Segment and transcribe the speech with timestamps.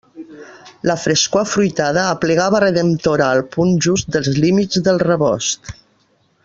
[0.91, 5.75] La frescor afruitada aplegava redemptora al punt just dels límits del rebost.